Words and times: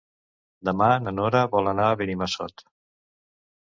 Demà 0.69 0.87
na 1.03 1.13
Nora 1.19 1.43
vol 1.53 1.71
anar 1.75 1.87
a 1.93 2.01
Benimassot. 2.03 2.69